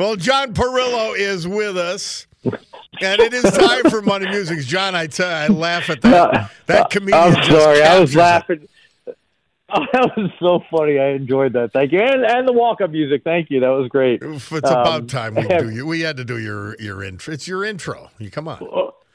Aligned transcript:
Well, 0.00 0.16
John 0.16 0.54
Parillo 0.54 1.14
is 1.14 1.46
with 1.46 1.76
us. 1.76 2.26
And 2.42 3.20
it 3.20 3.34
is 3.34 3.42
time 3.42 3.90
for 3.90 4.00
Money 4.00 4.26
Music. 4.30 4.60
John, 4.60 4.94
I 4.94 5.06
tell 5.06 5.28
you, 5.28 5.34
I 5.54 5.58
laugh 5.58 5.90
at 5.90 6.00
that. 6.00 6.50
That 6.64 6.88
comedian. 6.88 7.22
I'm 7.22 7.44
sorry, 7.44 7.82
I 7.82 8.00
was 8.00 8.14
it. 8.14 8.18
laughing. 8.18 8.68
Oh, 9.72 9.86
that 9.92 10.16
was 10.16 10.30
so 10.40 10.64
funny. 10.68 10.98
I 10.98 11.10
enjoyed 11.10 11.52
that. 11.52 11.72
Thank 11.72 11.92
you, 11.92 12.00
and 12.00 12.24
and 12.24 12.48
the 12.48 12.52
walk 12.52 12.80
up 12.80 12.90
music. 12.90 13.22
Thank 13.22 13.50
you. 13.50 13.60
That 13.60 13.68
was 13.68 13.86
great. 13.88 14.20
It's 14.20 14.50
about 14.50 14.86
Um, 15.02 15.06
time 15.06 15.36
we 15.36 15.46
do 15.46 15.70
you. 15.72 15.86
We 15.86 16.00
had 16.00 16.16
to 16.16 16.24
do 16.24 16.38
your 16.38 16.74
your 16.80 17.04
intro. 17.04 17.32
It's 17.32 17.46
your 17.46 17.62
intro. 17.64 18.10
You 18.18 18.32
come 18.32 18.48
on. 18.48 18.58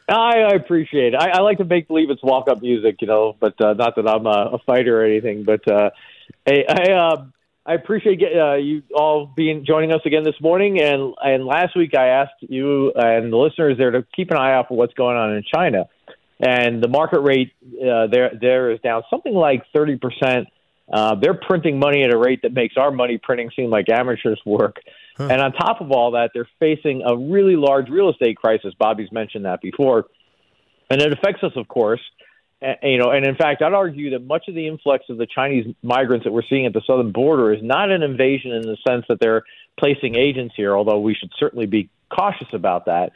I, 0.07 0.13
I 0.43 0.51
appreciate 0.53 1.13
it. 1.13 1.17
I, 1.19 1.31
I 1.31 1.39
like 1.41 1.57
to 1.57 1.65
make 1.65 1.89
believe 1.89 2.09
it's 2.09 2.23
walk 2.23 2.47
up 2.49 2.61
music, 2.61 3.01
you 3.01 3.07
know, 3.07 3.35
but 3.37 3.59
uh, 3.59 3.73
not 3.73 3.97
that 3.97 4.07
I'm 4.07 4.25
a, 4.25 4.51
a 4.53 4.59
fighter 4.59 5.01
or 5.01 5.03
anything. 5.03 5.43
But 5.43 5.69
uh, 5.69 5.89
I 6.47 6.63
I, 6.69 6.91
uh, 6.93 7.25
I 7.65 7.73
appreciate 7.73 8.21
uh, 8.21 8.55
you 8.55 8.83
all 8.93 9.25
being 9.25 9.65
joining 9.65 9.91
us 9.91 10.01
again 10.05 10.23
this 10.23 10.39
morning. 10.39 10.79
And 10.79 11.15
and 11.21 11.45
last 11.45 11.75
week 11.75 11.95
I 11.97 12.07
asked 12.07 12.35
you 12.41 12.91
and 12.93 13.33
the 13.33 13.37
listeners 13.37 13.77
there 13.77 13.91
to 13.91 14.05
keep 14.15 14.29
an 14.31 14.37
eye 14.37 14.53
out 14.53 14.67
for 14.67 14.77
what's 14.77 14.93
going 14.93 15.17
on 15.17 15.35
in 15.35 15.43
China. 15.51 15.85
And 16.39 16.83
the 16.83 16.89
market 16.89 17.21
rate 17.21 17.53
uh, 17.63 18.07
there 18.07 18.31
there 18.39 18.71
is 18.71 18.79
down 18.81 19.03
something 19.09 19.33
like 19.33 19.63
thirty 19.73 19.97
percent. 19.97 20.47
Uh, 20.91 21.15
they're 21.19 21.33
printing 21.33 21.79
money 21.79 22.03
at 22.03 22.13
a 22.13 22.17
rate 22.17 22.41
that 22.43 22.53
makes 22.53 22.75
our 22.77 22.91
money 22.91 23.17
printing 23.17 23.49
seem 23.55 23.71
like 23.71 23.89
amateurs 23.89 24.39
work. 24.45 24.75
And 25.17 25.41
on 25.41 25.53
top 25.53 25.79
of 25.81 25.91
all 25.91 26.11
that, 26.11 26.31
they're 26.33 26.47
facing 26.59 27.01
a 27.03 27.15
really 27.15 27.55
large 27.55 27.89
real 27.89 28.09
estate 28.09 28.35
crisis. 28.35 28.73
Bobby's 28.77 29.11
mentioned 29.13 29.45
that 29.45 29.61
before, 29.61 30.05
and 30.89 31.01
it 31.01 31.13
affects 31.13 31.41
us, 31.41 31.53
of 31.55 31.67
course. 31.69 32.01
Uh, 32.61 32.73
you 32.83 32.97
know, 32.97 33.11
and 33.11 33.25
in 33.25 33.35
fact, 33.35 33.61
I'd 33.61 33.73
argue 33.73 34.11
that 34.11 34.25
much 34.25 34.47
of 34.47 34.55
the 34.55 34.67
influx 34.67 35.05
of 35.09 35.17
the 35.17 35.27
Chinese 35.27 35.73
migrants 35.83 36.23
that 36.23 36.31
we're 36.31 36.47
seeing 36.49 36.65
at 36.65 36.73
the 36.73 36.81
southern 36.87 37.11
border 37.11 37.53
is 37.53 37.61
not 37.61 37.91
an 37.91 38.01
invasion 38.01 38.51
in 38.51 38.61
the 38.61 38.77
sense 38.87 39.05
that 39.09 39.19
they're 39.19 39.43
placing 39.77 40.15
agents 40.15 40.53
here, 40.55 40.75
although 40.75 40.99
we 40.99 41.13
should 41.13 41.31
certainly 41.37 41.65
be 41.65 41.89
cautious 42.09 42.47
about 42.53 42.85
that, 42.85 43.11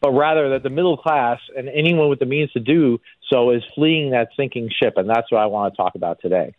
but 0.00 0.12
rather 0.12 0.50
that 0.50 0.62
the 0.62 0.70
middle 0.70 0.96
class 0.96 1.38
and 1.56 1.68
anyone 1.68 2.08
with 2.08 2.18
the 2.18 2.26
means 2.26 2.50
to 2.52 2.60
do 2.60 3.00
so 3.30 3.50
is 3.50 3.62
fleeing 3.74 4.10
that 4.10 4.28
sinking 4.36 4.68
ship, 4.82 4.94
and 4.96 5.08
that's 5.08 5.30
what 5.30 5.40
I 5.40 5.46
want 5.46 5.72
to 5.72 5.76
talk 5.76 5.94
about 5.94 6.20
today. 6.20 6.54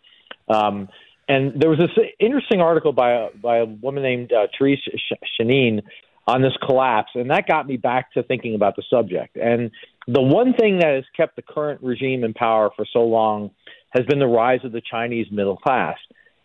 Um, 0.48 0.88
and 1.28 1.60
there 1.60 1.70
was 1.70 1.78
this 1.78 1.90
interesting 2.18 2.60
article 2.60 2.92
by 2.92 3.12
a, 3.12 3.28
by 3.30 3.58
a 3.58 3.64
woman 3.64 4.02
named 4.02 4.32
uh, 4.32 4.46
Therese 4.58 4.80
Sh- 4.80 5.12
Shanine 5.38 5.82
on 6.26 6.42
this 6.42 6.52
collapse, 6.64 7.10
and 7.14 7.30
that 7.30 7.46
got 7.46 7.66
me 7.66 7.76
back 7.76 8.12
to 8.12 8.22
thinking 8.22 8.54
about 8.54 8.76
the 8.76 8.82
subject. 8.88 9.36
And 9.36 9.70
the 10.06 10.20
one 10.20 10.54
thing 10.54 10.78
that 10.78 10.94
has 10.94 11.04
kept 11.16 11.36
the 11.36 11.42
current 11.42 11.82
regime 11.82 12.24
in 12.24 12.34
power 12.34 12.70
for 12.74 12.84
so 12.92 13.00
long 13.00 13.50
has 13.90 14.04
been 14.06 14.18
the 14.18 14.26
rise 14.26 14.60
of 14.64 14.72
the 14.72 14.82
Chinese 14.88 15.26
middle 15.30 15.56
class. 15.56 15.96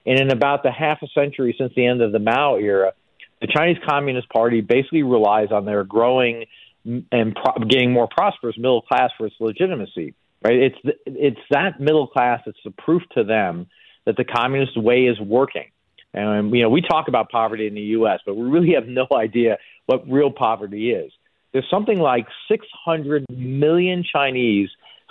And 0.05 0.19
in 0.19 0.31
about 0.31 0.63
the 0.63 0.71
half 0.71 0.99
a 1.01 1.07
century 1.07 1.55
since 1.57 1.73
the 1.75 1.85
end 1.85 2.01
of 2.01 2.11
the 2.11 2.19
Mao 2.19 2.55
era, 2.55 2.93
the 3.41 3.47
Chinese 3.47 3.77
Communist 3.87 4.29
Party 4.29 4.61
basically 4.61 5.03
relies 5.03 5.51
on 5.51 5.65
their 5.65 5.83
growing 5.83 6.45
and 6.85 7.35
pro- 7.35 7.65
getting 7.65 7.91
more 7.91 8.07
prosperous 8.07 8.57
middle 8.57 8.81
class 8.81 9.11
for 9.17 9.27
its 9.27 9.35
legitimacy. 9.39 10.13
Right? 10.43 10.55
It's 10.55 10.97
it's 11.05 11.39
that 11.49 11.79
middle 11.79 12.07
class 12.07 12.41
that's 12.45 12.57
the 12.63 12.71
proof 12.71 13.01
to 13.15 13.23
them 13.23 13.67
that 14.05 14.15
the 14.17 14.23
communist 14.23 14.77
way 14.77 15.01
is 15.01 15.19
working. 15.19 15.65
And 16.13 16.55
you 16.55 16.63
know, 16.63 16.69
we 16.69 16.81
talk 16.81 17.07
about 17.07 17.29
poverty 17.29 17.67
in 17.67 17.73
the 17.73 17.81
U.S., 17.81 18.19
but 18.25 18.35
we 18.35 18.47
really 18.47 18.73
have 18.73 18.87
no 18.87 19.07
idea 19.15 19.57
what 19.87 20.09
real 20.09 20.31
poverty 20.31 20.91
is. 20.91 21.11
There's 21.57 21.71
something 21.71 21.97
like 21.97 22.27
600 22.51 23.25
million 23.31 24.03
Chinese 24.03 24.69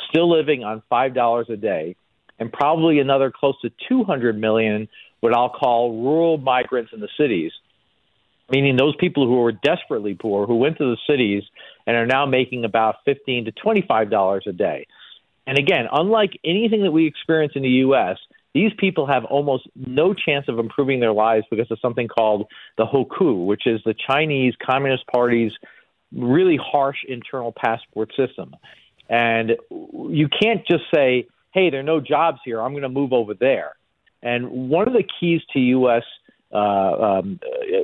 still 0.09 0.31
living 0.31 0.63
on 0.63 0.81
five 0.89 1.13
dollars 1.13 1.49
a 1.51 1.57
day, 1.57 1.97
and 2.39 2.53
probably 2.53 3.01
another 3.01 3.33
close 3.33 3.61
to 3.63 3.73
200 3.89 4.41
million 4.41 4.87
what 5.19 5.35
I'll 5.35 5.51
call 5.51 6.05
rural 6.05 6.39
migrants 6.39 6.93
in 6.95 7.01
the 7.01 7.09
cities, 7.19 7.51
meaning 8.49 8.77
those 8.77 8.95
people 8.95 9.27
who 9.27 9.43
are 9.43 9.51
desperately 9.51 10.15
poor 10.15 10.47
who 10.47 10.55
went 10.55 10.79
to 10.79 10.85
the 10.85 10.99
cities 11.11 11.43
and 11.85 11.97
are 11.97 12.07
now 12.07 12.27
making 12.27 12.65
about 12.65 12.99
15 13.07 13.47
to 13.47 13.51
25 13.51 14.09
dollars 14.09 14.45
a 14.47 14.53
day. 14.53 14.87
And 15.49 15.59
again, 15.59 15.87
unlike 15.91 16.39
anything 16.45 16.85
that 16.85 16.93
we 16.93 17.09
experience 17.09 17.55
in 17.57 17.63
the 17.63 17.81
U.S., 17.89 18.19
these 18.55 18.71
people 18.79 19.09
have 19.09 19.25
almost 19.25 19.67
no 19.75 20.15
chance 20.15 20.47
of 20.47 20.61
improving 20.61 21.01
their 21.01 21.13
lives 21.13 21.45
because 21.51 21.73
of 21.73 21.81
something 21.83 22.07
called 22.07 22.47
the 22.79 22.87
Hukou, 22.87 23.47
which 23.47 23.67
is 23.67 23.81
the 23.85 23.97
Chinese 24.09 24.55
Communist 24.65 25.09
Party's 25.09 25.51
really 26.17 26.59
harsh 26.61 26.99
internal 27.07 27.53
passport 27.53 28.11
system. 28.17 28.55
And 29.09 29.53
you 29.71 30.29
can't 30.29 30.67
just 30.67 30.85
say, 30.93 31.29
hey, 31.53 31.71
there 31.71 31.81
are 31.81 31.85
no 31.85 32.01
jobs 32.01 32.39
here, 32.45 32.61
I'm 32.61 32.73
going 32.73 32.83
to 32.83 32.89
move 32.89 33.13
over 33.13 33.35
there. 33.35 33.75
And 34.23 34.71
one 34.71 34.89
of 34.89 34.95
the 34.95 35.05
keys 35.21 35.41
to 35.53 35.59
U.S. 35.61 36.03
Uh, 36.53 36.57
um, 36.59 37.41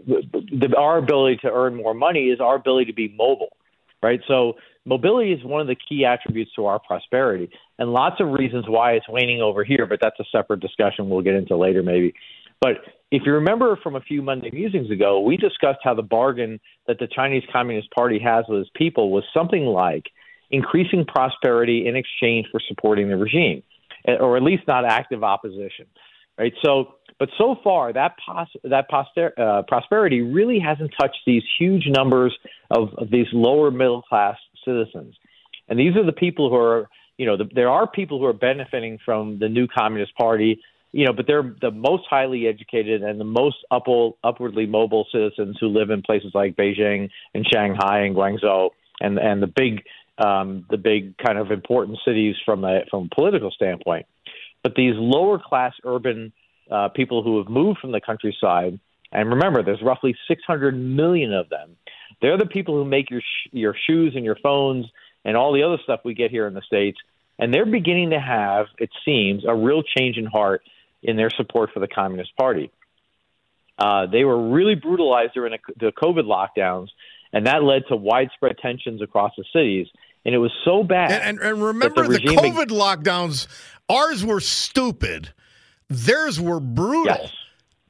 the, 0.06 0.74
our 0.76 0.98
ability 0.98 1.38
to 1.42 1.50
earn 1.52 1.76
more 1.76 1.94
money 1.94 2.28
is 2.28 2.40
our 2.40 2.56
ability 2.56 2.86
to 2.86 2.92
be 2.92 3.08
mobile, 3.16 3.56
right? 4.02 4.20
So 4.26 4.54
mobility 4.84 5.32
is 5.32 5.44
one 5.44 5.60
of 5.60 5.66
the 5.66 5.76
key 5.76 6.04
attributes 6.04 6.52
to 6.56 6.66
our 6.66 6.78
prosperity, 6.78 7.50
and 7.78 7.92
lots 7.92 8.20
of 8.20 8.28
reasons 8.28 8.64
why 8.68 8.92
it's 8.92 9.08
waning 9.08 9.40
over 9.40 9.62
here. 9.62 9.86
But 9.86 10.00
that's 10.02 10.18
a 10.20 10.24
separate 10.32 10.60
discussion 10.60 11.08
we'll 11.08 11.22
get 11.22 11.34
into 11.34 11.56
later, 11.56 11.82
maybe. 11.82 12.14
But 12.62 12.76
if 13.10 13.22
you 13.26 13.32
remember 13.32 13.76
from 13.82 13.96
a 13.96 14.00
few 14.00 14.22
Monday 14.22 14.50
musings 14.52 14.88
ago, 14.90 15.20
we 15.20 15.36
discussed 15.36 15.80
how 15.82 15.94
the 15.94 16.02
bargain 16.02 16.60
that 16.86 17.00
the 17.00 17.08
Chinese 17.08 17.42
Communist 17.52 17.90
Party 17.90 18.20
has 18.20 18.44
with 18.48 18.60
its 18.60 18.70
people 18.76 19.10
was 19.10 19.24
something 19.34 19.64
like 19.64 20.04
increasing 20.52 21.04
prosperity 21.04 21.88
in 21.88 21.96
exchange 21.96 22.46
for 22.52 22.60
supporting 22.68 23.08
the 23.08 23.16
regime, 23.16 23.64
or 24.06 24.36
at 24.36 24.44
least 24.44 24.62
not 24.68 24.84
active 24.84 25.24
opposition, 25.24 25.86
right? 26.38 26.52
So, 26.64 26.94
but 27.18 27.30
so 27.36 27.56
far 27.64 27.92
that 27.92 28.14
pos- 28.24 28.60
that 28.62 28.88
poster- 28.88 29.34
uh, 29.36 29.62
prosperity 29.66 30.20
really 30.20 30.60
hasn't 30.60 30.92
touched 31.00 31.18
these 31.26 31.42
huge 31.58 31.86
numbers 31.88 32.32
of, 32.70 32.90
of 32.96 33.10
these 33.10 33.26
lower 33.32 33.72
middle 33.72 34.02
class 34.02 34.36
citizens, 34.64 35.16
and 35.68 35.78
these 35.78 35.96
are 35.96 36.06
the 36.06 36.12
people 36.12 36.48
who 36.48 36.56
are, 36.56 36.88
you 37.16 37.26
know, 37.26 37.36
the, 37.36 37.48
there 37.54 37.70
are 37.70 37.86
people 37.88 38.20
who 38.20 38.26
are 38.26 38.32
benefiting 38.32 38.98
from 39.04 39.38
the 39.40 39.48
new 39.48 39.66
Communist 39.66 40.14
Party 40.14 40.60
you 40.92 41.06
know, 41.06 41.12
but 41.12 41.26
they're 41.26 41.54
the 41.60 41.70
most 41.70 42.04
highly 42.08 42.46
educated 42.46 43.02
and 43.02 43.18
the 43.18 43.24
most 43.24 43.56
upward, 43.70 44.12
upwardly 44.22 44.66
mobile 44.66 45.06
citizens 45.10 45.56
who 45.58 45.68
live 45.68 45.90
in 45.90 46.02
places 46.02 46.32
like 46.34 46.54
Beijing 46.54 47.08
and 47.34 47.46
Shanghai 47.50 48.00
and 48.00 48.14
Guangzhou 48.14 48.70
and 49.00 49.18
and 49.18 49.42
the 49.42 49.46
big 49.46 49.82
um, 50.18 50.66
the 50.70 50.76
big 50.76 51.16
kind 51.18 51.38
of 51.38 51.50
important 51.50 51.98
cities 52.04 52.36
from 52.44 52.64
a 52.64 52.80
from 52.90 53.08
a 53.10 53.14
political 53.14 53.50
standpoint. 53.50 54.06
But 54.62 54.74
these 54.76 54.94
lower 54.96 55.40
class 55.44 55.72
urban 55.84 56.32
uh, 56.70 56.90
people 56.90 57.22
who 57.22 57.38
have 57.38 57.48
moved 57.48 57.80
from 57.80 57.92
the 57.92 58.00
countryside, 58.00 58.78
and 59.10 59.30
remember, 59.30 59.62
there's 59.62 59.82
roughly 59.82 60.14
600 60.28 60.72
million 60.72 61.32
of 61.32 61.48
them. 61.48 61.76
They're 62.20 62.38
the 62.38 62.46
people 62.46 62.76
who 62.76 62.84
make 62.84 63.10
your 63.10 63.22
sh- 63.22 63.48
your 63.50 63.74
shoes 63.86 64.12
and 64.14 64.24
your 64.24 64.36
phones 64.42 64.86
and 65.24 65.36
all 65.36 65.52
the 65.52 65.62
other 65.62 65.78
stuff 65.82 66.00
we 66.04 66.14
get 66.14 66.30
here 66.30 66.46
in 66.46 66.54
the 66.54 66.62
states. 66.62 66.98
And 67.38 67.52
they're 67.52 67.66
beginning 67.66 68.10
to 68.10 68.20
have, 68.20 68.66
it 68.78 68.90
seems, 69.04 69.44
a 69.48 69.54
real 69.54 69.82
change 69.82 70.16
in 70.16 70.26
heart 70.26 70.62
in 71.02 71.16
their 71.16 71.30
support 71.30 71.70
for 71.72 71.80
the 71.80 71.88
Communist 71.88 72.36
Party. 72.36 72.70
Uh, 73.78 74.06
they 74.06 74.24
were 74.24 74.50
really 74.50 74.74
brutalized 74.74 75.34
during 75.34 75.58
the 75.78 75.92
COVID 75.92 76.24
lockdowns, 76.24 76.88
and 77.32 77.46
that 77.46 77.62
led 77.62 77.82
to 77.88 77.96
widespread 77.96 78.58
tensions 78.58 79.02
across 79.02 79.32
the 79.36 79.44
cities. 79.52 79.86
And 80.24 80.34
it 80.34 80.38
was 80.38 80.52
so 80.64 80.84
bad. 80.84 81.10
And, 81.10 81.38
and, 81.38 81.40
and 81.40 81.62
remember 81.62 82.06
the, 82.06 82.18
the 82.18 82.20
COVID 82.20 82.68
be- 82.68 82.74
lockdowns, 82.74 83.48
ours 83.88 84.24
were 84.24 84.40
stupid. 84.40 85.30
Theirs 85.88 86.40
were 86.40 86.60
brutal. 86.60 87.06
Yes. 87.06 87.32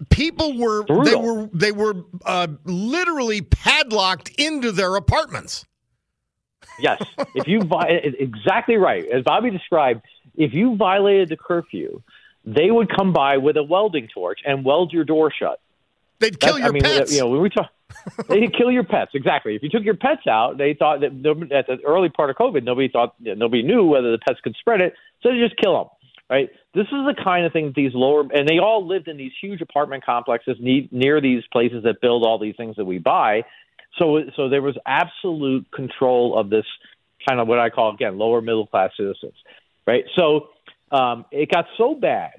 People 0.08 0.56
were 0.58 0.82
brutal. 0.82 1.04
they 1.04 1.16
were 1.16 1.50
they 1.52 1.72
were 1.72 2.04
uh, 2.24 2.48
literally 2.64 3.40
padlocked 3.40 4.30
into 4.30 4.72
their 4.72 4.96
apartments. 4.96 5.64
yes, 6.80 7.00
if 7.36 7.46
you 7.46 7.60
exactly 8.18 8.76
right 8.76 9.04
as 9.06 9.22
Bobby 9.22 9.50
described, 9.50 10.02
if 10.34 10.52
you 10.54 10.74
violated 10.74 11.28
the 11.28 11.36
curfew, 11.36 12.02
they 12.44 12.70
would 12.70 12.94
come 12.94 13.12
by 13.12 13.36
with 13.38 13.56
a 13.56 13.62
welding 13.62 14.08
torch 14.12 14.40
and 14.44 14.64
weld 14.64 14.92
your 14.92 15.04
door 15.04 15.32
shut. 15.36 15.60
They'd 16.18 16.38
kill 16.38 16.54
That's, 16.54 16.60
your 16.60 16.68
I 16.68 16.72
mean, 16.72 16.82
pets. 16.82 17.12
You 17.12 17.20
know, 17.20 17.28
when 17.28 17.40
we 17.42 17.50
talk, 17.50 17.70
they'd 18.28 18.54
kill 18.56 18.70
your 18.70 18.84
pets. 18.84 19.12
Exactly. 19.14 19.56
If 19.56 19.62
you 19.62 19.68
took 19.68 19.82
your 19.84 19.96
pets 19.96 20.26
out, 20.28 20.58
they 20.58 20.74
thought 20.74 21.00
that 21.00 21.12
at 21.52 21.66
the 21.66 21.78
early 21.84 22.08
part 22.08 22.30
of 22.30 22.36
COVID, 22.36 22.64
nobody 22.64 22.88
thought 22.88 23.14
nobody 23.20 23.62
knew 23.62 23.84
whether 23.86 24.12
the 24.12 24.18
pets 24.18 24.40
could 24.42 24.56
spread 24.58 24.80
it, 24.80 24.94
so 25.22 25.30
they 25.30 25.38
just 25.38 25.56
kill 25.60 25.76
them. 25.76 25.88
right? 26.30 26.50
This 26.74 26.86
is 26.86 27.04
the 27.06 27.14
kind 27.22 27.44
of 27.44 27.52
thing 27.52 27.66
that 27.66 27.74
these 27.74 27.92
lower, 27.94 28.22
and 28.32 28.48
they 28.48 28.58
all 28.58 28.86
lived 28.86 29.08
in 29.08 29.16
these 29.16 29.32
huge 29.40 29.60
apartment 29.60 30.04
complexes 30.04 30.56
ne- 30.60 30.88
near 30.90 31.20
these 31.20 31.42
places 31.52 31.84
that 31.84 32.00
build 32.00 32.24
all 32.24 32.38
these 32.38 32.56
things 32.56 32.76
that 32.76 32.86
we 32.86 32.98
buy. 32.98 33.44
So, 33.98 34.20
so 34.36 34.48
there 34.48 34.62
was 34.62 34.76
absolute 34.86 35.70
control 35.70 36.38
of 36.38 36.48
this 36.48 36.64
kind 37.28 37.40
of 37.40 37.46
what 37.46 37.58
I 37.58 37.68
call 37.68 37.92
again 37.92 38.16
lower 38.16 38.40
middle 38.40 38.66
class 38.66 38.90
citizens, 38.96 39.34
right? 39.86 40.04
So 40.16 40.48
um, 40.92 41.24
it 41.30 41.50
got 41.50 41.66
so 41.76 41.94
bad 41.94 42.32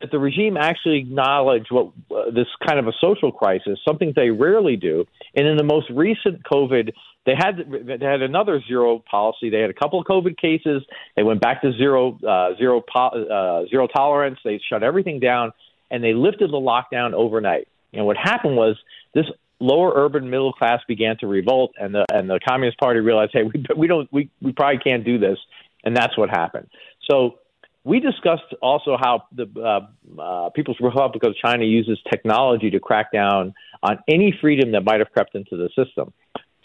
that 0.00 0.10
the 0.10 0.18
regime 0.18 0.56
actually 0.56 0.98
acknowledged 0.98 1.68
what 1.70 1.92
uh, 2.10 2.30
this 2.30 2.46
kind 2.66 2.78
of 2.78 2.86
a 2.86 2.92
social 3.00 3.32
crisis, 3.32 3.78
something 3.86 4.12
they 4.14 4.30
rarely 4.30 4.76
do. 4.76 5.04
And 5.34 5.46
in 5.46 5.56
the 5.56 5.64
most 5.64 5.88
recent 5.90 6.42
COVID, 6.44 6.92
they 7.26 7.34
had 7.36 7.56
they 7.58 8.04
had 8.04 8.22
another 8.22 8.60
zero 8.66 9.02
policy. 9.10 9.50
They 9.50 9.60
had 9.60 9.70
a 9.70 9.74
couple 9.74 10.00
of 10.00 10.06
COVID 10.06 10.36
cases. 10.36 10.82
They 11.16 11.22
went 11.22 11.40
back 11.40 11.62
to 11.62 11.72
zero 11.72 12.18
uh, 12.26 12.56
zero 12.56 12.82
uh, 12.94 13.66
zero 13.70 13.86
tolerance. 13.86 14.38
They 14.44 14.60
shut 14.68 14.82
everything 14.82 15.20
down, 15.20 15.52
and 15.90 16.04
they 16.04 16.12
lifted 16.12 16.50
the 16.50 16.58
lockdown 16.58 17.14
overnight. 17.14 17.68
And 17.92 18.04
what 18.04 18.16
happened 18.16 18.56
was 18.56 18.76
this 19.14 19.26
lower 19.60 19.92
urban 19.94 20.28
middle 20.28 20.52
class 20.52 20.80
began 20.86 21.16
to 21.20 21.26
revolt, 21.26 21.72
and 21.78 21.94
the 21.94 22.04
and 22.12 22.28
the 22.28 22.40
Communist 22.46 22.78
Party 22.78 23.00
realized, 23.00 23.30
hey, 23.32 23.44
we 23.44 23.64
we 23.76 23.86
don't 23.86 24.12
we 24.12 24.28
we 24.42 24.52
probably 24.52 24.80
can't 24.80 25.04
do 25.04 25.18
this, 25.18 25.38
and 25.84 25.96
that's 25.96 26.18
what 26.18 26.28
happened. 26.28 26.68
So 27.10 27.38
we 27.84 28.00
discussed 28.00 28.54
also 28.62 28.96
how 28.98 29.24
the 29.30 29.46
uh, 29.60 30.20
uh, 30.20 30.50
People's 30.50 30.78
Republic 30.80 31.22
of 31.22 31.34
China 31.36 31.64
uses 31.64 31.98
technology 32.10 32.70
to 32.70 32.80
crack 32.80 33.12
down 33.12 33.54
on 33.82 33.98
any 34.08 34.36
freedom 34.40 34.72
that 34.72 34.84
might 34.84 35.00
have 35.00 35.12
crept 35.12 35.34
into 35.34 35.56
the 35.56 35.68
system. 35.76 36.12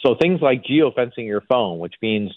So 0.02 0.16
things 0.20 0.40
like 0.42 0.64
geofencing 0.64 1.28
your 1.28 1.42
phone, 1.42 1.80
which 1.80 1.96
means 2.02 2.32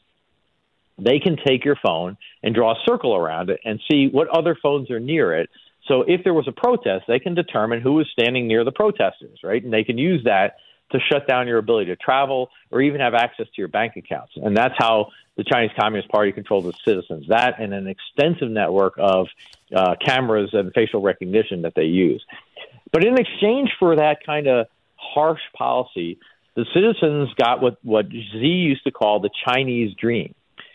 they 0.99 1.20
can 1.20 1.37
take 1.46 1.64
your 1.64 1.76
phone 1.84 2.19
and 2.43 2.55
draw 2.55 2.73
a 2.73 2.84
circle 2.84 3.14
around 3.14 3.50
it 3.50 3.61
and 3.64 3.81
see 3.90 4.08
what 4.08 4.29
other 4.29 4.56
phones 4.61 4.90
are 4.90 5.00
near 5.00 5.32
it. 5.32 5.49
So 5.87 6.02
if 6.02 6.25
there 6.25 6.34
was 6.34 6.49
a 6.49 6.52
protest, 6.52 7.05
they 7.06 7.20
can 7.20 7.34
determine 7.34 7.81
who 7.81 8.00
is 8.00 8.06
standing 8.12 8.49
near 8.49 8.64
the 8.64 8.73
protesters, 8.73 9.38
right? 9.44 9.62
And 9.62 9.73
they 9.73 9.84
can 9.84 9.99
use 9.99 10.25
that 10.25 10.56
to 10.92 10.98
shut 11.10 11.26
down 11.26 11.46
your 11.48 11.58
ability 11.58 11.86
to 11.86 11.96
travel 11.96 12.50
or 12.70 12.80
even 12.80 13.00
have 13.00 13.14
access 13.14 13.46
to 13.46 13.52
your 13.56 13.68
bank 13.68 13.96
accounts. 13.96 14.32
And 14.36 14.56
that's 14.56 14.74
how 14.78 15.08
the 15.36 15.44
Chinese 15.44 15.70
Communist 15.78 16.10
Party 16.10 16.32
controls 16.32 16.66
its 16.66 16.78
citizens. 16.84 17.26
That 17.28 17.60
and 17.60 17.72
an 17.72 17.86
extensive 17.86 18.50
network 18.50 18.94
of 18.98 19.28
uh, 19.74 19.94
cameras 20.04 20.50
and 20.52 20.72
facial 20.74 21.00
recognition 21.00 21.62
that 21.62 21.74
they 21.74 21.84
use. 21.84 22.24
But 22.92 23.04
in 23.04 23.18
exchange 23.18 23.70
for 23.78 23.96
that 23.96 24.18
kind 24.24 24.46
of 24.46 24.66
harsh 24.96 25.40
policy, 25.56 26.18
the 26.54 26.66
citizens 26.74 27.30
got 27.34 27.62
what, 27.62 27.78
what 27.82 28.10
Xi 28.10 28.46
used 28.46 28.84
to 28.84 28.90
call 28.90 29.20
the 29.20 29.30
Chinese 29.46 29.94
dream. 29.98 30.34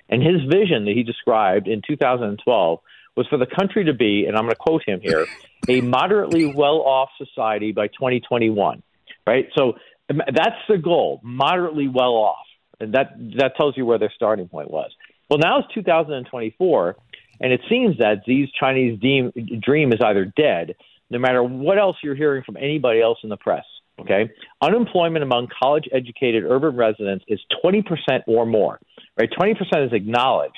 And 0.09 0.23
his 0.23 0.41
vision 0.49 0.85
that 0.85 0.93
he 0.95 1.03
described 1.03 1.67
in 1.67 1.81
2012 1.87 2.79
was 3.15 3.27
for 3.27 3.37
the 3.37 3.45
country 3.45 3.85
to 3.85 3.93
be, 3.93 4.25
and 4.25 4.37
I'm 4.37 4.43
going 4.43 4.51
to 4.51 4.55
quote 4.55 4.83
him 4.85 5.01
here, 5.01 5.25
a 5.67 5.81
moderately 5.81 6.45
well 6.45 6.81
off 6.81 7.09
society 7.17 7.71
by 7.71 7.87
2021. 7.87 8.81
Right? 9.25 9.49
So 9.57 9.73
that's 10.09 10.55
the 10.69 10.77
goal, 10.77 11.19
moderately 11.23 11.87
well 11.87 12.13
off. 12.13 12.45
And 12.79 12.93
that, 12.93 13.17
that 13.37 13.55
tells 13.57 13.75
you 13.75 13.85
where 13.85 13.97
their 13.97 14.11
starting 14.15 14.47
point 14.47 14.69
was. 14.69 14.91
Well, 15.29 15.39
now 15.39 15.59
it's 15.59 15.73
2024, 15.73 16.95
and 17.41 17.51
it 17.51 17.61
seems 17.69 17.97
that 17.97 18.21
Xi's 18.25 18.49
Chinese 18.51 18.99
dream 18.99 19.93
is 19.93 19.99
either 20.03 20.25
dead, 20.37 20.75
no 21.09 21.19
matter 21.19 21.43
what 21.43 21.77
else 21.77 21.97
you're 22.03 22.15
hearing 22.15 22.43
from 22.43 22.57
anybody 22.57 23.01
else 23.01 23.17
in 23.23 23.29
the 23.29 23.37
press. 23.37 23.65
Okay, 23.99 24.29
unemployment 24.61 25.23
among 25.23 25.47
college-educated 25.59 26.43
urban 26.43 26.75
residents 26.75 27.25
is 27.27 27.39
20% 27.65 27.83
or 28.27 28.45
more. 28.45 28.79
Right, 29.17 29.27
20% 29.31 29.55
is 29.87 29.91
acknowledged 29.91 30.53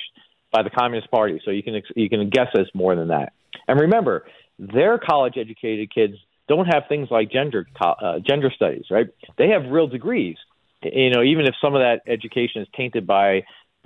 by 0.52 0.62
the 0.62 0.68
Communist 0.68 1.10
Party, 1.10 1.40
so 1.42 1.50
you 1.50 1.62
can 1.62 1.80
you 1.96 2.10
can 2.10 2.28
guess 2.28 2.48
it's 2.52 2.70
more 2.74 2.94
than 2.94 3.08
that. 3.08 3.32
And 3.66 3.80
remember, 3.80 4.26
their 4.58 4.98
college-educated 4.98 5.92
kids 5.92 6.16
don't 6.50 6.66
have 6.66 6.82
things 6.88 7.08
like 7.12 7.30
gender 7.30 7.64
uh, 7.80 8.18
gender 8.18 8.50
studies, 8.54 8.86
right? 8.90 9.06
They 9.38 9.50
have 9.50 9.70
real 9.70 9.86
degrees. 9.86 10.36
You 10.82 11.10
know, 11.10 11.22
even 11.22 11.46
if 11.46 11.54
some 11.62 11.76
of 11.76 11.80
that 11.80 12.00
education 12.10 12.62
is 12.62 12.68
tainted 12.76 13.06
by 13.06 13.44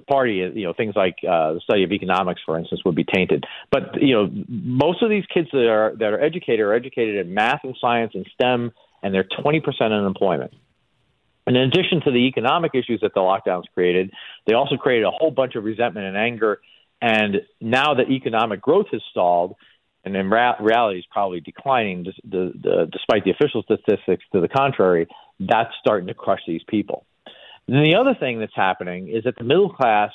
party, 0.08 0.36
you 0.54 0.64
know, 0.64 0.72
things 0.72 0.94
like 0.96 1.16
uh, 1.28 1.52
the 1.52 1.60
study 1.62 1.84
of 1.84 1.92
economics, 1.92 2.40
for 2.46 2.58
instance, 2.58 2.80
would 2.86 2.94
be 2.94 3.04
tainted. 3.04 3.44
But 3.70 4.00
you 4.00 4.14
know, 4.14 4.30
most 4.48 5.02
of 5.02 5.10
these 5.10 5.24
kids 5.26 5.48
that 5.52 5.68
are 5.68 5.94
that 5.98 6.14
are 6.14 6.20
educated 6.22 6.60
are 6.60 6.72
educated 6.72 7.26
in 7.26 7.34
math 7.34 7.60
and 7.64 7.76
science 7.78 8.12
and 8.14 8.26
STEM, 8.32 8.72
and 9.02 9.14
they're 9.14 9.24
20% 9.24 9.60
unemployment. 9.82 10.54
And 11.46 11.54
in 11.58 11.64
addition 11.64 12.00
to 12.06 12.10
the 12.10 12.26
economic 12.28 12.72
issues 12.74 13.00
that 13.02 13.12
the 13.12 13.20
lockdowns 13.20 13.64
created, 13.74 14.10
they 14.46 14.54
also 14.54 14.76
created 14.76 15.04
a 15.04 15.10
whole 15.10 15.30
bunch 15.30 15.54
of 15.54 15.64
resentment 15.64 16.06
and 16.06 16.16
anger. 16.16 16.60
And 17.02 17.42
now 17.60 17.92
that 17.94 18.08
economic 18.10 18.62
growth 18.62 18.86
has 18.92 19.02
stalled, 19.10 19.56
and 20.04 20.16
in 20.16 20.30
ra- 20.30 20.56
reality 20.60 20.98
is 20.98 21.06
probably 21.10 21.40
declining, 21.40 22.04
the, 22.24 22.52
the, 22.54 22.88
despite 22.92 23.24
the 23.24 23.30
official 23.30 23.62
statistics 23.62 24.24
to 24.32 24.40
the 24.40 24.48
contrary, 24.48 25.06
that's 25.40 25.70
starting 25.80 26.06
to 26.08 26.14
crush 26.14 26.40
these 26.46 26.62
people. 26.68 27.06
And 27.66 27.84
the 27.84 27.96
other 27.96 28.14
thing 28.14 28.40
that's 28.40 28.54
happening 28.54 29.08
is 29.08 29.24
that 29.24 29.36
the 29.36 29.44
middle 29.44 29.70
class 29.70 30.12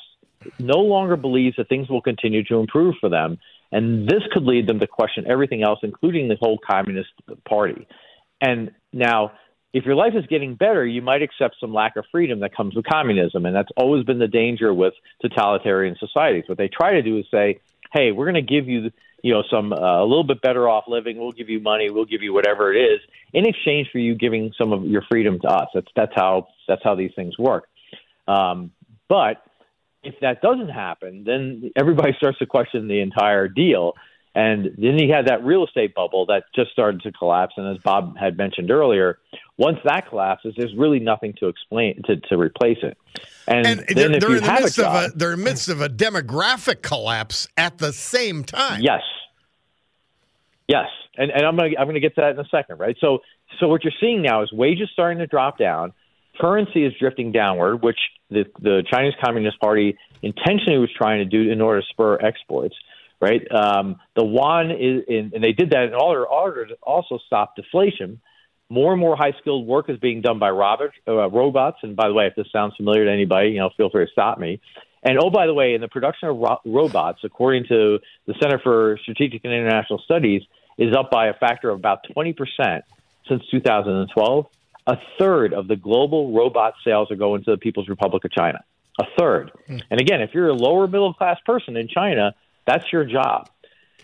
no 0.59 0.79
longer 0.79 1.17
believes 1.17 1.57
that 1.57 1.67
things 1.67 1.89
will 1.89 2.01
continue 2.01 2.43
to 2.45 2.55
improve 2.55 2.95
for 3.01 3.09
them, 3.09 3.39
and 3.71 4.07
this 4.07 4.23
could 4.31 4.43
lead 4.43 4.67
them 4.67 4.79
to 4.79 4.87
question 4.87 5.25
everything 5.27 5.63
else, 5.63 5.79
including 5.83 6.27
the 6.27 6.35
whole 6.39 6.57
Communist 6.57 7.09
Party. 7.47 7.87
And 8.41 8.71
now, 8.93 9.33
if 9.73 9.85
your 9.85 9.95
life 9.95 10.13
is 10.15 10.25
getting 10.27 10.55
better, 10.55 10.85
you 10.85 11.01
might 11.01 11.21
accept 11.21 11.57
some 11.59 11.73
lack 11.73 11.95
of 11.95 12.05
freedom 12.11 12.39
that 12.39 12.55
comes 12.55 12.75
with 12.75 12.85
communism, 12.85 13.45
and 13.45 13.55
that's 13.55 13.69
always 13.75 14.03
been 14.03 14.19
the 14.19 14.27
danger 14.27 14.73
with 14.73 14.93
totalitarian 15.21 15.95
societies. 15.99 16.45
What 16.47 16.57
they 16.57 16.69
try 16.69 16.93
to 16.93 17.01
do 17.01 17.17
is 17.17 17.25
say, 17.29 17.59
"Hey, 17.93 18.11
we're 18.11 18.31
going 18.31 18.45
to 18.45 18.53
give 18.53 18.67
you." 18.67 18.91
You 19.23 19.33
know 19.33 19.43
some 19.49 19.73
uh, 19.73 20.01
a 20.01 20.05
little 20.05 20.23
bit 20.23 20.41
better 20.41 20.67
off 20.67 20.85
living. 20.87 21.17
We'll 21.17 21.31
give 21.31 21.49
you 21.49 21.59
money. 21.59 21.89
We'll 21.89 22.05
give 22.05 22.21
you 22.21 22.33
whatever 22.33 22.73
it 22.73 22.79
is 22.79 22.99
in 23.33 23.45
exchange 23.45 23.89
for 23.91 23.99
you 23.99 24.15
giving 24.15 24.51
some 24.57 24.73
of 24.73 24.85
your 24.85 25.03
freedom 25.09 25.39
to 25.41 25.47
us. 25.47 25.67
That's 25.73 25.87
that's 25.95 26.13
how 26.15 26.47
that's 26.67 26.81
how 26.83 26.95
these 26.95 27.11
things 27.15 27.37
work. 27.37 27.65
Um, 28.27 28.71
but 29.07 29.43
if 30.03 30.15
that 30.21 30.41
doesn't 30.41 30.69
happen, 30.69 31.23
then 31.25 31.71
everybody 31.75 32.13
starts 32.17 32.39
to 32.39 32.45
question 32.45 32.87
the 32.87 33.01
entire 33.01 33.47
deal. 33.47 33.93
And 34.35 34.65
then 34.77 34.99
you 34.99 35.11
had 35.11 35.27
that 35.27 35.43
real 35.43 35.65
estate 35.65 35.95
bubble 35.95 36.27
that 36.27 36.43
just 36.55 36.71
started 36.71 37.01
to 37.01 37.11
collapse. 37.11 37.55
And 37.57 37.75
as 37.75 37.81
Bob 37.83 38.15
had 38.15 38.37
mentioned 38.37 38.69
earlier, 38.69 39.17
once 39.59 39.77
that 39.83 40.07
collapses, 40.07 40.55
there's 40.57 40.73
really 40.73 40.99
nothing 40.99 41.33
to 41.37 41.47
explain 41.49 42.01
to, 42.05 42.15
to 42.15 42.37
replace 42.37 42.77
it. 42.81 42.97
And, 43.45 43.67
and 43.67 43.79
then 43.89 44.11
they're, 44.11 44.19
they're 44.21 44.37
in 44.37 44.43
the 44.43 44.51
midst 44.53 44.77
a 44.77 44.81
job, 44.81 44.95
of 44.95 45.11
a 45.11 45.17
they're 45.17 45.33
in 45.33 45.39
the 45.39 45.45
midst 45.45 45.67
of 45.67 45.81
a 45.81 45.89
demographic 45.89 46.81
collapse 46.81 47.45
at 47.57 47.77
the 47.77 47.91
same 47.91 48.45
time. 48.45 48.81
Yes. 48.81 49.01
Yes. 50.69 50.87
And, 51.17 51.29
and 51.31 51.45
I'm 51.45 51.57
gonna 51.57 51.71
I'm 51.77 51.87
gonna 51.87 51.99
get 51.99 52.15
to 52.15 52.21
that 52.21 52.31
in 52.31 52.39
a 52.39 52.47
second, 52.49 52.79
right? 52.79 52.95
So 53.01 53.19
so 53.59 53.67
what 53.67 53.83
you're 53.83 53.93
seeing 53.99 54.21
now 54.21 54.43
is 54.43 54.53
wages 54.53 54.89
starting 54.93 55.17
to 55.17 55.27
drop 55.27 55.57
down, 55.57 55.91
currency 56.39 56.85
is 56.85 56.93
drifting 56.97 57.33
downward, 57.33 57.83
which 57.83 57.99
the 58.29 58.45
the 58.61 58.83
Chinese 58.89 59.13
Communist 59.21 59.59
Party 59.59 59.97
intentionally 60.21 60.79
was 60.79 60.89
trying 60.95 61.17
to 61.19 61.25
do 61.25 61.51
in 61.51 61.59
order 61.59 61.81
to 61.81 61.87
spur 61.89 62.17
exports 62.21 62.75
right? 63.21 63.41
Um, 63.51 63.99
the 64.15 64.23
yuan 64.23 64.71
is, 64.71 65.03
in, 65.09 65.31
and 65.35 65.43
they 65.43 65.51
did 65.51 65.71
that 65.71 65.83
in 65.83 65.93
order, 65.93 66.25
order 66.25 66.65
to 66.67 66.75
also 66.81 67.19
stop 67.27 67.53
deflation. 67.57 68.21
More 68.69 68.91
and 68.91 69.01
more 69.01 69.15
high 69.15 69.33
skilled 69.39 69.65
work 69.65 69.89
is 69.89 69.97
being 69.97 70.21
done 70.21 70.37
by 70.37 70.49
robot, 70.49 70.91
uh, 71.07 71.29
robots. 71.29 71.77
And 71.81 71.95
by 71.95 72.07
the 72.07 72.13
way, 72.13 72.27
if 72.27 72.35
this 72.35 72.47
sounds 72.51 72.75
familiar 72.75 73.05
to 73.05 73.11
anybody, 73.11 73.49
you 73.49 73.59
know, 73.59 73.71
feel 73.75 73.89
free 73.89 74.05
to 74.05 74.11
stop 74.11 74.39
me. 74.39 74.61
And 75.03 75.17
oh, 75.19 75.29
by 75.29 75.47
the 75.47 75.53
way, 75.53 75.73
in 75.73 75.81
the 75.81 75.87
production 75.87 76.29
of 76.29 76.37
ro- 76.37 76.59
robots, 76.65 77.19
according 77.23 77.65
to 77.69 77.99
the 78.27 78.33
Center 78.41 78.59
for 78.59 78.99
Strategic 79.01 79.43
and 79.45 79.53
International 79.53 79.99
Studies, 79.99 80.41
is 80.77 80.95
up 80.95 81.09
by 81.09 81.27
a 81.27 81.33
factor 81.33 81.69
of 81.69 81.77
about 81.79 81.99
20% 82.15 82.35
since 83.27 83.43
2012. 83.51 84.45
A 84.87 84.97
third 85.17 85.53
of 85.53 85.67
the 85.67 85.75
global 85.75 86.33
robot 86.33 86.73
sales 86.83 87.11
are 87.11 87.15
going 87.15 87.43
to 87.43 87.51
the 87.51 87.57
People's 87.57 87.87
Republic 87.87 88.25
of 88.25 88.31
China. 88.31 88.63
A 88.99 89.05
third. 89.17 89.51
Mm. 89.69 89.81
And 89.89 90.01
again, 90.01 90.21
if 90.21 90.31
you're 90.33 90.49
a 90.49 90.53
lower 90.53 90.87
middle 90.87 91.13
class 91.13 91.37
person 91.45 91.77
in 91.77 91.87
China, 91.87 92.33
that's 92.65 92.85
your 92.91 93.05
job. 93.05 93.49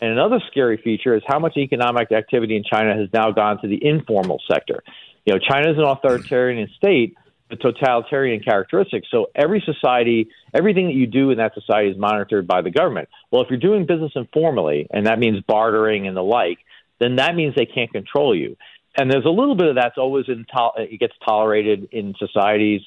And 0.02 0.12
another 0.12 0.40
scary 0.52 0.78
feature 0.78 1.16
is 1.16 1.24
how 1.26 1.40
much 1.40 1.58
economic 1.58 2.12
activity 2.12 2.56
in 2.58 2.64
China 2.64 2.96
has 2.96 3.10
now 3.14 3.32
gone 3.32 3.62
to 3.62 3.68
the 3.68 3.80
informal 3.82 4.42
sector. 4.52 4.84
You 5.26 5.34
know, 5.34 5.40
China 5.40 5.72
is 5.72 5.78
an 5.78 5.84
authoritarian 5.84 6.68
state 6.76 7.16
with 7.50 7.60
totalitarian 7.60 8.42
characteristics. 8.42 9.08
So 9.12 9.28
every 9.36 9.64
society, 9.66 10.30
everything 10.54 10.88
that 10.88 10.96
you 10.96 11.08
do 11.08 11.32
in 11.32 11.38
that 11.38 11.54
society 11.54 11.90
is 11.90 11.98
monitored 11.98 12.48
by 12.48 12.62
the 12.62 12.72
government. 12.72 13.10
Well, 13.32 13.42
if 13.42 13.50
you're 13.50 13.60
doing 13.60 13.86
business 13.86 14.12
informally, 14.16 14.88
and 14.92 15.08
that 15.08 15.20
means 15.20 15.42
bartering 15.48 16.08
and 16.08 16.16
the 16.16 16.24
like, 16.24 16.58
then 17.00 17.18
that 17.18 17.36
means 17.36 17.56
they 17.56 17.66
can't 17.66 17.92
control 17.92 18.36
you. 18.36 18.58
And 18.98 19.12
there's 19.12 19.26
a 19.26 19.30
little 19.30 19.56
bit 19.56 19.68
of 19.68 19.76
that's 19.76 19.98
always 19.98 20.26
in 20.28 20.46
to- 20.56 20.72
it 20.78 21.00
gets 21.00 21.14
tolerated 21.26 21.90
in 21.92 22.14
societies, 22.18 22.82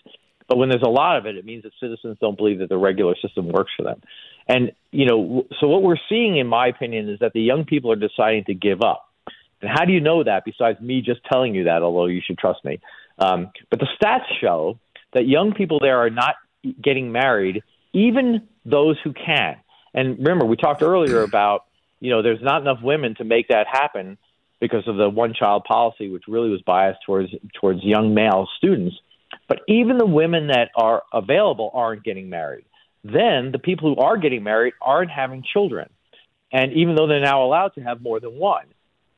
but 0.49 0.57
when 0.57 0.69
there's 0.69 0.83
a 0.85 0.91
lot 0.91 1.17
of 1.19 1.27
it, 1.27 1.37
it 1.37 1.45
means 1.45 1.63
that 1.65 1.73
citizens 1.81 2.17
don't 2.21 2.37
believe 2.37 2.59
that 2.61 2.69
the 2.69 2.79
regular 2.79 3.15
system 3.21 3.49
works 3.49 3.73
for 3.77 3.83
them. 3.83 4.01
And, 4.49 4.73
you 4.91 5.07
know, 5.07 5.47
so 5.61 5.69
what 5.69 5.83
we're 5.83 5.99
seeing, 6.09 6.39
in 6.39 6.47
my 6.47 6.69
opinion, 6.69 7.09
is 7.09 7.19
that 7.21 7.33
the 7.35 7.43
young 7.43 7.65
people 7.65 7.93
are 7.93 7.97
deciding 7.97 8.45
to 8.45 8.55
give 8.55 8.83
up. 8.83 9.05
And 9.61 9.71
how 9.71 9.85
do 9.85 9.93
you 9.93 10.01
know 10.01 10.25
that 10.25 10.45
besides 10.45 10.81
me 10.81 11.03
just 11.03 11.21
telling 11.31 11.55
you 11.55 11.65
that, 11.65 11.83
although 11.83 12.07
you 12.07 12.23
should 12.25 12.39
trust 12.39 12.65
me? 12.65 12.81
Um, 13.19 13.51
but 13.71 13.81
the 13.81 13.89
stats 14.01 14.27
show 14.41 14.79
that 15.13 15.27
young 15.27 15.53
people 15.53 15.81
there 15.81 15.99
are 15.99 16.11
not 16.11 16.37
getting 16.83 17.13
married, 17.13 17.63
even 17.93 18.49
those 18.65 18.97
who 19.05 19.13
can. 19.13 19.57
And 19.93 20.19
remember, 20.19 20.45
we 20.47 20.57
talked 20.57 20.83
earlier 20.83 21.23
about 21.23 21.65
you 22.01 22.11
know, 22.11 22.23
there's 22.23 22.43
not 22.43 22.63
enough 22.63 22.79
women 22.83 23.15
to 23.17 23.25
make 23.25 23.49
that 23.49 23.67
happen 23.71 24.19
because 24.61 24.87
of 24.87 24.97
the 24.97 25.09
one 25.09 25.35
child 25.35 25.65
policy, 25.65 26.09
which 26.09 26.25
really 26.29 26.51
was 26.51 26.63
biased 26.63 27.01
towards 27.05 27.31
towards 27.61 27.83
young 27.83 28.15
male 28.15 28.49
students. 28.57 28.97
But 29.49 29.61
even 29.67 29.99
the 29.99 30.07
women 30.07 30.49
that 30.49 30.71
are 30.77 31.03
available 31.13 31.71
aren't 31.73 32.05
getting 32.05 32.29
married. 32.29 32.67
Then 33.03 33.51
the 33.53 33.59
people 33.59 33.95
who 33.95 34.01
are 34.01 34.17
getting 34.17 34.43
married 34.43 34.75
aren't 34.83 35.11
having 35.11 35.43
children, 35.43 35.89
and 36.53 36.73
even 36.73 36.95
though 36.95 37.07
they're 37.07 37.21
now 37.21 37.45
allowed 37.45 37.75
to 37.75 37.81
have 37.81 38.03
more 38.03 38.21
than 38.21 38.39
one, 38.39 38.67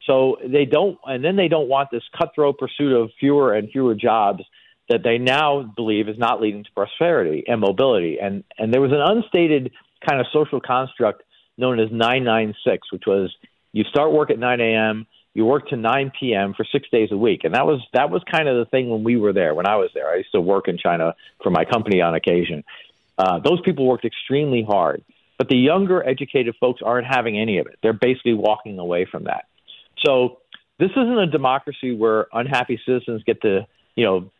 so 0.06 0.36
they 0.46 0.64
don't, 0.64 0.98
and 1.04 1.24
then 1.24 1.36
they 1.36 1.48
don't 1.48 1.68
want 1.68 1.90
this 1.90 2.02
cutthroat 2.16 2.58
pursuit 2.58 2.92
of 2.92 3.10
fewer 3.18 3.54
and 3.54 3.70
fewer 3.70 3.94
jobs 3.94 4.42
that 4.88 5.02
they 5.04 5.18
now 5.18 5.62
believe 5.76 6.08
is 6.08 6.18
not 6.18 6.40
leading 6.40 6.64
to 6.64 6.70
prosperity 6.72 7.44
and 7.46 7.60
mobility. 7.60 8.18
And 8.20 8.44
and 8.58 8.72
there 8.72 8.80
was 8.80 8.92
an 8.92 9.00
unstated 9.00 9.72
kind 10.06 10.20
of 10.20 10.26
social 10.32 10.60
construct 10.60 11.22
known 11.56 11.78
as 11.78 11.90
996, 11.90 12.92
which 12.92 13.04
was 13.06 13.30
you 13.72 13.84
start 13.84 14.12
work 14.12 14.30
at 14.30 14.38
9 14.38 14.60
a.m. 14.60 15.06
You 15.32 15.44
work 15.44 15.68
to 15.68 15.76
9 15.76 16.12
p.m. 16.18 16.54
for 16.54 16.64
six 16.64 16.88
days 16.90 17.12
a 17.12 17.16
week, 17.16 17.44
and 17.44 17.54
that 17.54 17.64
was 17.64 17.80
that 17.92 18.10
was 18.10 18.22
kind 18.30 18.48
of 18.48 18.56
the 18.56 18.64
thing 18.64 18.90
when 18.90 19.04
we 19.04 19.16
were 19.16 19.32
there. 19.32 19.54
When 19.54 19.66
I 19.66 19.76
was 19.76 19.90
there, 19.94 20.10
I 20.10 20.16
used 20.16 20.32
to 20.32 20.40
work 20.40 20.66
in 20.66 20.76
China 20.76 21.14
for 21.42 21.50
my 21.50 21.64
company 21.64 22.00
on 22.00 22.14
occasion. 22.14 22.64
Uh, 23.16 23.38
those 23.38 23.60
people 23.60 23.86
worked 23.86 24.04
extremely 24.04 24.62
hard, 24.62 25.04
but 25.38 25.48
the 25.48 25.56
younger, 25.56 26.06
educated 26.06 26.56
folks 26.58 26.80
aren't 26.84 27.06
having 27.06 27.38
any 27.38 27.58
of 27.58 27.66
it. 27.66 27.78
They're 27.82 27.92
basically 27.92 28.34
walking 28.34 28.78
away 28.78 29.04
from 29.04 29.24
that. 29.24 29.44
So 30.04 30.38
this 30.80 30.90
isn't 30.90 31.18
a 31.18 31.26
democracy 31.26 31.94
where 31.94 32.26
unhappy 32.32 32.80
citizens 32.84 33.22
get 33.24 33.42
to 33.42 33.66
you 33.94 34.04
know 34.04 34.30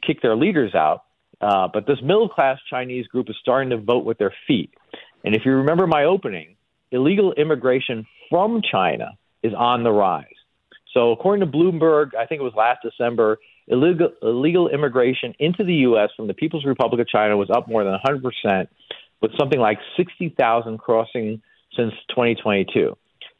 kick 0.00 0.22
their 0.22 0.36
leaders 0.36 0.74
out. 0.74 1.04
Uh, 1.40 1.68
but 1.72 1.86
this 1.86 2.00
middle 2.02 2.28
class 2.30 2.58
Chinese 2.68 3.06
group 3.08 3.28
is 3.28 3.36
starting 3.40 3.70
to 3.70 3.76
vote 3.76 4.04
with 4.04 4.16
their 4.16 4.32
feet. 4.46 4.72
And 5.22 5.34
if 5.34 5.44
you 5.44 5.52
remember 5.52 5.86
my 5.86 6.04
opening, 6.04 6.56
illegal 6.90 7.32
immigration 7.32 8.06
from 8.30 8.62
China 8.62 9.18
is 9.42 9.52
on 9.56 9.82
the 9.82 9.90
rise. 9.90 10.26
So, 10.92 11.12
according 11.12 11.48
to 11.48 11.56
Bloomberg, 11.56 12.14
I 12.18 12.26
think 12.26 12.40
it 12.40 12.44
was 12.44 12.54
last 12.56 12.80
December, 12.82 13.38
illegal, 13.68 14.10
illegal 14.22 14.68
immigration 14.68 15.34
into 15.38 15.64
the 15.64 15.74
U.S. 15.74 16.10
from 16.16 16.26
the 16.26 16.34
People's 16.34 16.64
Republic 16.64 17.00
of 17.00 17.08
China 17.08 17.36
was 17.36 17.48
up 17.50 17.68
more 17.68 17.84
than 17.84 17.96
100%, 18.04 18.66
with 19.20 19.30
something 19.38 19.60
like 19.60 19.78
60,000 19.96 20.78
crossing 20.78 21.40
since 21.76 21.92
2022. 22.10 22.96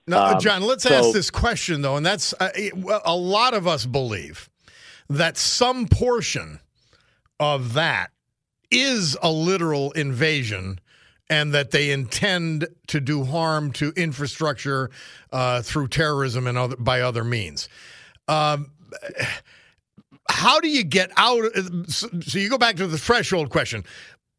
Now, 0.06 0.34
um, 0.34 0.40
John, 0.40 0.62
let's 0.62 0.84
so, 0.84 0.94
ask 0.94 1.12
this 1.12 1.30
question, 1.30 1.82
though, 1.82 1.96
and 1.96 2.06
that's 2.06 2.32
uh, 2.34 2.50
a 3.04 3.16
lot 3.16 3.54
of 3.54 3.66
us 3.66 3.86
believe 3.86 4.48
that 5.08 5.36
some 5.36 5.86
portion 5.88 6.60
of 7.38 7.74
that 7.74 8.10
is 8.70 9.16
a 9.22 9.30
literal 9.30 9.90
invasion 9.92 10.78
and 11.30 11.54
that 11.54 11.70
they 11.70 11.92
intend 11.92 12.66
to 12.88 13.00
do 13.00 13.24
harm 13.24 13.72
to 13.72 13.92
infrastructure 13.96 14.90
uh, 15.32 15.62
through 15.62 15.86
terrorism 15.88 16.48
and 16.48 16.58
other, 16.58 16.76
by 16.76 17.00
other 17.00 17.22
means. 17.22 17.68
Um, 18.26 18.72
how 20.28 20.60
do 20.60 20.68
you 20.68 20.82
get 20.82 21.12
out? 21.16 21.44
So 21.88 22.38
you 22.38 22.50
go 22.50 22.58
back 22.58 22.76
to 22.76 22.86
the 22.88 22.98
threshold 22.98 23.48
question. 23.48 23.84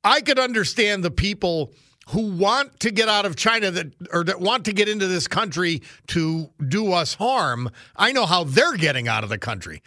I 0.03 0.19
could 0.19 0.38
understand 0.38 1.03
the 1.03 1.12
people 1.12 1.74
who 2.10 2.31
want 2.36 2.79
to 2.81 2.91
get 2.91 3.07
out 3.07 3.25
of 3.25 3.38
China 3.38 3.71
that 3.71 3.93
or 4.12 4.25
that 4.25 4.41
want 4.41 4.65
to 4.65 4.74
get 4.74 4.89
into 4.89 5.07
this 5.07 5.27
country 5.27 5.81
to 6.07 6.50
do 6.67 6.91
us 6.91 7.13
harm. 7.13 7.69
I 7.95 8.12
know 8.12 8.25
how 8.25 8.43
they're 8.43 8.75
getting 8.75 9.07
out 9.07 9.24
of 9.24 9.29
the 9.29 9.38
country. 9.38 9.81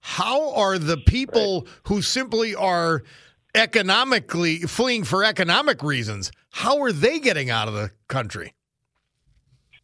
How 0.00 0.52
are 0.54 0.78
the 0.78 0.98
people 0.98 1.66
who 1.84 2.02
simply 2.02 2.54
are 2.54 3.04
economically 3.54 4.60
fleeing 4.60 5.04
for 5.04 5.24
economic 5.24 5.82
reasons? 5.82 6.32
How 6.50 6.82
are 6.82 6.92
they 6.92 7.18
getting 7.18 7.50
out 7.50 7.68
of 7.68 7.74
the 7.74 7.90
country? 8.08 8.54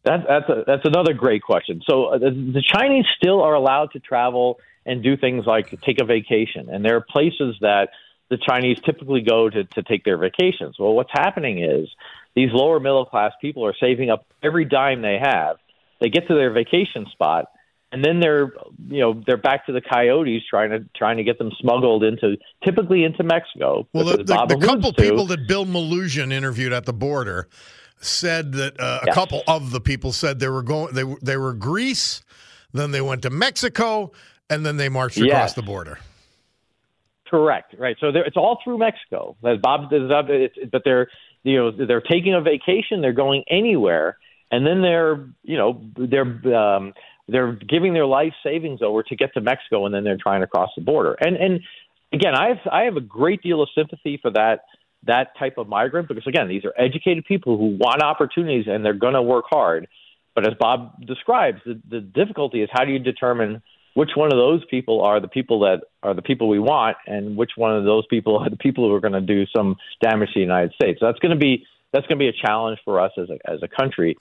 That, 0.05 0.21
that's 0.27 0.49
a, 0.49 0.63
that's 0.65 0.85
another 0.85 1.13
great 1.13 1.43
question. 1.43 1.81
So 1.87 2.05
uh, 2.05 2.17
the, 2.17 2.31
the 2.31 2.63
Chinese 2.65 3.05
still 3.17 3.41
are 3.41 3.53
allowed 3.53 3.91
to 3.91 3.99
travel 3.99 4.59
and 4.85 5.03
do 5.03 5.17
things 5.17 5.45
like 5.45 5.79
take 5.81 6.01
a 6.01 6.05
vacation, 6.05 6.69
and 6.69 6.83
there 6.83 6.95
are 6.95 7.01
places 7.01 7.57
that 7.61 7.89
the 8.29 8.37
Chinese 8.37 8.79
typically 8.79 9.21
go 9.21 9.49
to, 9.49 9.63
to 9.63 9.83
take 9.83 10.03
their 10.03 10.17
vacations. 10.17 10.77
Well, 10.79 10.93
what's 10.93 11.11
happening 11.11 11.63
is 11.63 11.89
these 12.35 12.49
lower 12.53 12.79
middle 12.79 13.05
class 13.05 13.33
people 13.41 13.65
are 13.65 13.75
saving 13.79 14.09
up 14.09 14.25
every 14.41 14.65
dime 14.65 15.01
they 15.01 15.19
have. 15.21 15.57
They 15.99 16.09
get 16.09 16.27
to 16.27 16.33
their 16.35 16.51
vacation 16.51 17.07
spot, 17.11 17.45
and 17.91 18.03
then 18.03 18.19
they're 18.19 18.53
you 18.87 18.99
know 18.99 19.21
they're 19.25 19.37
back 19.37 19.65
to 19.65 19.71
the 19.71 19.81
coyotes 19.81 20.43
trying 20.49 20.69
to 20.69 20.85
trying 20.95 21.17
to 21.17 21.23
get 21.23 21.37
them 21.37 21.51
smuggled 21.59 22.03
into 22.03 22.37
typically 22.63 23.03
into 23.03 23.23
Mexico. 23.23 23.87
Well, 23.93 24.05
the, 24.05 24.17
the, 24.17 24.45
the 24.47 24.65
couple 24.65 24.93
to, 24.93 25.01
people 25.01 25.25
that 25.27 25.47
Bill 25.47 25.65
Melugin 25.65 26.31
interviewed 26.31 26.73
at 26.73 26.85
the 26.85 26.93
border 26.93 27.47
said 28.01 28.53
that 28.53 28.79
uh, 28.79 29.01
a 29.07 29.13
couple 29.13 29.43
of 29.47 29.71
the 29.71 29.81
people 29.81 30.11
said 30.11 30.39
they 30.39 30.49
were 30.49 30.63
going 30.63 30.93
they 30.93 31.03
they 31.21 31.37
were 31.37 31.53
Greece, 31.53 32.21
then 32.73 32.91
they 32.91 33.01
went 33.01 33.23
to 33.23 33.29
Mexico, 33.29 34.11
and 34.49 34.65
then 34.65 34.77
they 34.77 34.89
marched 34.89 35.17
across 35.17 35.29
yes. 35.29 35.53
the 35.53 35.63
border. 35.63 35.99
Correct. 37.27 37.75
Right. 37.77 37.95
So 37.99 38.07
it's 38.13 38.37
all 38.37 38.59
through 38.63 38.79
Mexico. 38.79 39.35
As 39.45 39.59
Bob, 39.59 39.91
but 39.91 40.81
they're 40.83 41.07
you 41.43 41.57
know 41.57 41.71
they're 41.71 42.01
taking 42.01 42.33
a 42.33 42.41
vacation. 42.41 43.01
They're 43.01 43.13
going 43.13 43.43
anywhere, 43.49 44.17
and 44.51 44.65
then 44.65 44.81
they're 44.81 45.27
you 45.43 45.57
know 45.57 45.81
they're 45.95 46.55
um, 46.55 46.93
they're 47.31 47.53
giving 47.53 47.93
their 47.93 48.05
life 48.05 48.33
savings 48.43 48.81
over 48.81 49.03
to 49.03 49.15
get 49.15 49.33
to 49.33 49.41
Mexico, 49.41 49.85
and 49.85 49.93
then 49.93 50.03
they're 50.03 50.17
trying 50.17 50.41
to 50.41 50.47
cross 50.47 50.69
the 50.75 50.81
border. 50.81 51.15
And 51.19 51.35
and 51.37 51.61
again, 52.13 52.35
I 52.35 52.49
have 52.49 52.57
I 52.71 52.83
have 52.83 52.97
a 52.97 53.01
great 53.01 53.41
deal 53.41 53.61
of 53.61 53.69
sympathy 53.75 54.19
for 54.21 54.31
that 54.31 54.65
that 55.03 55.37
type 55.37 55.57
of 55.57 55.67
migrant 55.67 56.07
because 56.07 56.27
again, 56.27 56.47
these 56.47 56.65
are 56.65 56.73
educated 56.77 57.25
people 57.25 57.57
who 57.57 57.77
want 57.77 58.01
opportunities 58.03 58.65
and 58.67 58.83
they're 58.83 58.93
going 58.93 59.13
to 59.13 59.21
work 59.21 59.45
hard. 59.49 59.87
But 60.35 60.47
as 60.47 60.53
Bob 60.59 61.05
describes, 61.05 61.61
the, 61.65 61.79
the 61.89 62.01
difficulty 62.01 62.61
is 62.61 62.69
how 62.71 62.85
do 62.85 62.91
you 62.91 62.99
determine 62.99 63.61
which 63.93 64.11
one 64.15 64.31
of 64.31 64.37
those 64.37 64.63
people 64.69 65.01
are 65.01 65.19
the 65.19 65.27
people 65.27 65.61
that 65.61 65.81
are 66.03 66.13
the 66.13 66.21
people 66.21 66.47
we 66.47 66.59
want, 66.59 66.97
and 67.07 67.35
which 67.35 67.51
one 67.55 67.75
of 67.75 67.83
those 67.83 68.05
people 68.07 68.37
are 68.37 68.49
the 68.49 68.57
people 68.57 68.87
who 68.87 68.93
are 68.93 68.99
going 68.99 69.13
to 69.13 69.21
do 69.21 69.45
some 69.55 69.75
damage 70.01 70.29
to 70.29 70.35
the 70.35 70.41
United 70.41 70.73
States. 70.73 70.99
So 70.99 71.07
that's 71.07 71.19
going 71.19 71.33
to 71.33 71.39
be 71.39 71.65
that's 71.91 72.05
going 72.07 72.19
to 72.19 72.23
be 72.23 72.27
a 72.29 72.47
challenge 72.47 72.79
for 72.85 73.01
us 73.01 73.11
as 73.17 73.29
a 73.29 73.39
as 73.49 73.59
a 73.63 73.67
country. 73.67 74.17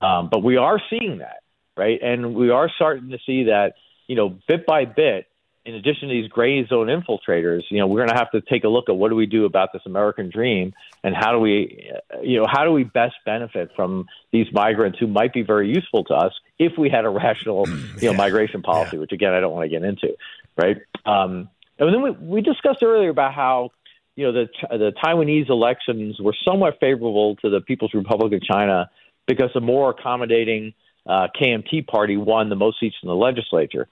Um, 0.00 0.28
but 0.30 0.42
we 0.42 0.56
are 0.56 0.80
seeing 0.88 1.18
that 1.18 1.42
right? 1.78 2.00
And 2.02 2.34
we 2.34 2.50
are 2.50 2.68
starting 2.74 3.10
to 3.10 3.18
see 3.24 3.44
that, 3.44 3.74
you 4.08 4.16
know, 4.16 4.36
bit 4.48 4.66
by 4.66 4.84
bit, 4.84 5.26
in 5.64 5.74
addition 5.74 6.08
to 6.08 6.14
these 6.14 6.28
gray 6.28 6.66
zone 6.66 6.86
infiltrators, 6.86 7.62
you 7.70 7.78
know, 7.78 7.86
we're 7.86 7.98
going 7.98 8.08
to 8.08 8.16
have 8.16 8.30
to 8.30 8.40
take 8.40 8.64
a 8.64 8.68
look 8.68 8.88
at 8.88 8.96
what 8.96 9.10
do 9.10 9.14
we 9.14 9.26
do 9.26 9.44
about 9.44 9.68
this 9.72 9.82
American 9.86 10.30
dream 10.30 10.72
and 11.04 11.14
how 11.14 11.32
do 11.32 11.38
we, 11.38 11.90
you 12.22 12.40
know, 12.40 12.46
how 12.50 12.64
do 12.64 12.72
we 12.72 12.84
best 12.84 13.14
benefit 13.24 13.70
from 13.76 14.06
these 14.32 14.46
migrants 14.52 14.98
who 14.98 15.06
might 15.06 15.32
be 15.32 15.42
very 15.42 15.68
useful 15.68 16.04
to 16.04 16.14
us 16.14 16.32
if 16.58 16.72
we 16.78 16.88
had 16.88 17.04
a 17.04 17.08
rational, 17.08 17.68
you 17.68 17.74
know, 17.74 17.90
yeah. 18.00 18.12
migration 18.12 18.62
policy, 18.62 18.96
yeah. 18.96 19.00
which 19.00 19.12
again, 19.12 19.32
I 19.32 19.40
don't 19.40 19.52
want 19.52 19.64
to 19.64 19.68
get 19.68 19.84
into, 19.86 20.16
right? 20.56 20.78
Um, 21.06 21.48
and 21.78 21.94
then 21.94 22.02
we, 22.02 22.10
we 22.10 22.40
discussed 22.40 22.82
earlier 22.82 23.10
about 23.10 23.34
how, 23.34 23.70
you 24.16 24.24
know, 24.24 24.32
the, 24.32 24.48
the 24.70 24.92
Taiwanese 25.04 25.48
elections 25.48 26.18
were 26.18 26.34
somewhat 26.44 26.78
favorable 26.80 27.36
to 27.36 27.50
the 27.50 27.60
People's 27.60 27.94
Republic 27.94 28.32
of 28.32 28.42
China 28.42 28.90
because 29.26 29.50
of 29.54 29.62
more 29.62 29.90
accommodating– 29.90 30.72
uh, 31.08 31.28
KMT 31.40 31.86
party 31.86 32.16
won 32.16 32.50
the 32.50 32.56
most 32.56 32.78
seats 32.78 32.96
in 33.02 33.08
the 33.08 33.16
legislature. 33.16 33.88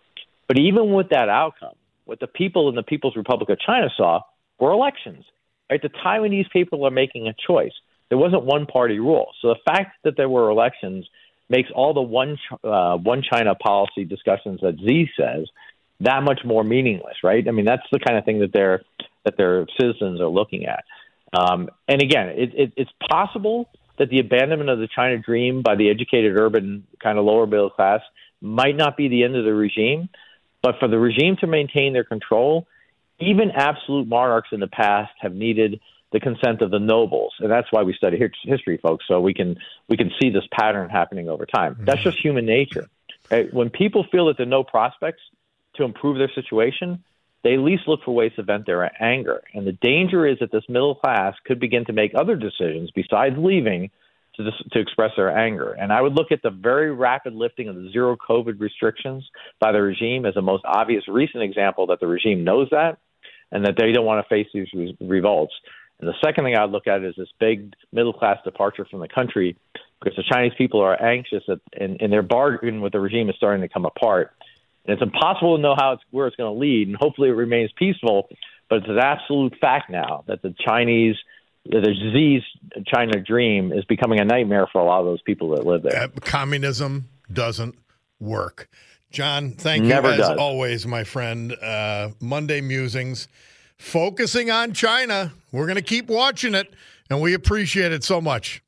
But 0.47 0.59
even 0.59 0.93
with 0.93 1.09
that 1.11 1.29
outcome, 1.29 1.75
what 2.05 2.21
the 2.21 2.27
people 2.27 2.69
in 2.69 2.75
the 2.75 2.83
People's 2.83 3.17
Republic 3.17 3.49
of 3.51 3.59
China 3.59 3.89
saw 3.97 4.21
were 4.61 4.71
elections. 4.71 5.25
Right? 5.71 5.83
The 5.83 5.89
Taiwanese 5.89 6.51
people 6.53 6.87
are 6.87 6.91
making 6.91 7.27
a 7.27 7.35
choice. 7.35 7.73
There 8.09 8.19
wasn't 8.19 8.45
one 8.45 8.67
party 8.67 9.01
rule. 9.01 9.33
So 9.43 9.49
the 9.49 9.59
fact 9.65 9.97
that 10.05 10.17
there 10.17 10.29
were 10.29 10.51
elections 10.51 11.09
makes 11.49 11.69
all 11.75 11.95
the 11.95 12.03
one 12.03 12.39
uh, 12.63 12.97
one 12.97 13.23
China 13.23 13.55
policy 13.55 14.05
discussions 14.05 14.61
that 14.63 14.79
Xi 14.79 15.11
says 15.19 15.47
that 16.01 16.23
much 16.23 16.41
more 16.45 16.63
meaningless, 16.63 17.17
right? 17.25 17.47
I 17.47 17.51
mean, 17.51 17.65
that's 17.65 17.87
the 17.91 17.99
kind 17.99 18.19
of 18.19 18.25
thing 18.25 18.41
that 18.41 18.53
their 18.53 18.83
that 19.25 19.37
their 19.37 19.67
citizens 19.81 20.21
are 20.21 20.29
looking 20.29 20.67
at. 20.67 20.85
Um, 21.37 21.69
and 21.89 22.01
again, 22.01 22.29
it, 22.29 22.55
it, 22.55 22.73
it's 22.77 22.91
possible 23.11 23.69
that 23.99 24.11
the 24.11 24.19
abandonment 24.19 24.71
of 24.71 24.79
the 24.79 24.89
China 24.89 25.19
dream 25.19 25.63
by 25.63 25.75
the 25.75 25.91
educated 25.91 26.37
urban 26.37 26.87
kind 27.03 27.19
of 27.19 27.25
lower 27.25 27.47
middle 27.47 27.71
class 27.71 28.01
might 28.41 28.77
not 28.77 28.97
be 28.97 29.09
the 29.09 29.25
end 29.25 29.37
of 29.37 29.45
the 29.45 29.55
regime, 29.55 30.09
but 30.63 30.79
for 30.79 30.89
the 30.89 30.99
regime 30.99 31.37
to 31.41 31.47
maintain 31.47 31.93
their 31.93 32.05
control, 32.05 32.67
even 33.19 33.51
absolute 33.51 34.07
monarchs 34.07 34.49
in 34.53 34.61
the 34.61 34.67
past 34.67 35.13
have 35.21 35.35
needed 35.35 35.81
the 36.13 36.21
consent 36.21 36.63
of 36.63 36.71
the 36.71 36.79
nobles, 36.79 37.35
and 37.41 37.51
that's 37.51 37.67
why 37.71 37.83
we 37.83 37.93
study 37.93 38.19
history, 38.45 38.79
folks, 38.79 39.05
so 39.09 39.21
we 39.21 39.35
can 39.35 39.57
we 39.89 39.97
can 39.97 40.11
see 40.21 40.31
this 40.31 40.45
pattern 40.53 40.89
happening 40.89 41.29
over 41.29 41.47
time. 41.47 41.75
Mm-hmm. 41.75 41.85
That's 41.85 42.03
just 42.03 42.19
human 42.19 42.47
nature. 42.47 42.89
Right? 43.31 43.53
When 43.53 43.71
people 43.71 44.07
feel 44.11 44.27
that 44.27 44.37
there 44.37 44.47
are 44.47 44.51
no 44.51 44.63
prospects 44.63 45.21
to 45.75 45.85
improve 45.85 46.19
their 46.19 46.31
situation, 46.33 47.03
they 47.47 47.59
least 47.59 47.85
look 47.87 48.01
for 48.05 48.13
ways 48.13 48.33
to 48.35 48.43
vent 48.43 48.67
their 48.67 48.91
anger. 49.01 49.41
And 49.55 49.65
the 49.65 49.79
danger 49.81 50.27
is 50.27 50.39
that 50.41 50.51
this 50.51 50.65
middle 50.69 50.97
class 50.97 51.35
could 51.45 51.61
begin 51.61 51.85
to 51.85 51.93
make 51.93 52.11
other 52.13 52.35
decisions 52.35 52.91
besides 52.93 53.37
leaving 53.39 53.91
to, 54.35 54.51
to 54.73 54.81
express 54.81 55.13
their 55.17 55.31
anger. 55.31 55.73
And 55.73 55.93
I 55.93 56.03
would 56.03 56.13
look 56.13 56.33
at 56.33 56.43
the 56.43 56.51
very 56.51 56.93
rapid 56.93 57.35
lifting 57.35 57.69
of 57.69 57.77
the 57.77 57.89
zero 57.93 58.17
COVID 58.17 58.59
restrictions 58.59 59.25
by 59.61 59.71
the 59.71 59.81
regime 59.81 60.27
as 60.27 60.35
the 60.35 60.43
most 60.43 60.65
obvious 60.67 61.05
recent 61.07 61.45
example 61.45 61.87
that 61.87 62.01
the 62.01 62.09
regime 62.09 62.43
knows 62.43 62.67
that 62.73 62.99
and 63.53 63.65
that 63.65 63.77
they 63.79 63.93
don't 63.93 64.05
want 64.05 64.25
to 64.25 64.29
face 64.29 64.49
these 64.53 64.67
re- 64.75 64.97
revolts. 65.01 65.55
And 66.01 66.09
the 66.09 66.15
second 66.25 66.45
thing 66.45 66.57
I'd 66.57 66.71
look 66.71 66.89
at 66.89 67.05
is 67.05 67.15
this 67.17 67.29
big 67.39 67.75
middle 67.93 68.13
class 68.13 68.39
departure 68.45 68.87
from 68.91 68.99
the 68.99 69.09
country 69.09 69.57
because 70.01 70.17
the 70.17 70.25
Chinese 70.29 70.53
people 70.59 70.81
are 70.81 71.01
anxious 71.01 71.45
that, 71.47 71.61
and, 71.79 72.03
and 72.03 72.13
their 72.13 72.23
bargain 72.23 72.81
with 72.81 72.93
the 72.93 73.01
regime 73.01 73.31
is 73.31 73.37
starting 73.37 73.63
to 73.63 73.73
come 73.73 73.87
apart. 73.87 74.33
And 74.87 74.95
it's 74.95 75.03
impossible 75.03 75.57
to 75.57 75.63
know 75.63 75.75
how 75.77 75.93
it's 75.93 76.03
where 76.11 76.27
it's 76.27 76.37
going 76.37 76.53
to 76.53 76.59
lead, 76.59 76.89
and 76.89 76.97
hopefully 76.97 77.29
it 77.29 77.33
remains 77.33 77.71
peaceful. 77.77 78.29
But 78.69 78.79
it's 78.79 78.89
an 78.89 78.99
absolute 78.99 79.55
fact 79.61 79.91
now 79.91 80.25
that 80.27 80.43
the 80.43 80.55
Chinese, 80.65 81.17
the 81.65 81.81
disease 81.81 82.43
China 82.87 83.21
dream 83.21 83.73
is 83.73 83.85
becoming 83.85 84.21
a 84.21 84.25
nightmare 84.25 84.67
for 84.73 84.81
a 84.81 84.85
lot 84.85 85.01
of 85.01 85.07
those 85.07 85.23
people 85.23 85.51
that 85.51 85.65
live 85.67 85.83
there. 85.83 86.05
Uh, 86.05 86.09
communism 86.21 87.09
doesn't 87.33 87.77
work. 88.21 88.69
John, 89.11 89.53
thank 89.53 89.85
Never 89.85 90.09
you 90.09 90.15
as 90.15 90.29
does. 90.29 90.39
always, 90.39 90.87
my 90.87 91.05
friend. 91.05 91.53
Uh, 91.55 92.11
Monday 92.21 92.61
musings, 92.61 93.29
focusing 93.79 94.51
on 94.51 94.73
China. 94.73 95.33
We're 95.53 95.67
going 95.67 95.77
to 95.77 95.83
keep 95.83 96.09
watching 96.09 96.55
it, 96.55 96.75
and 97.09 97.21
we 97.21 97.35
appreciate 97.35 97.93
it 97.93 98.05
so 98.05 98.21
much. 98.21 98.63